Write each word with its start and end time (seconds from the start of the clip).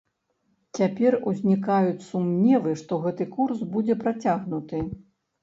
Цяпер 0.77 1.17
узнікаюць 1.31 2.07
сумневы, 2.07 2.73
што 2.81 2.99
гэты 3.05 3.29
курс 3.37 3.63
будзе 3.77 3.99
працягнуты. 4.03 4.83